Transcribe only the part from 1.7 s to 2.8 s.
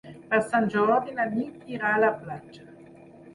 irà a la platja.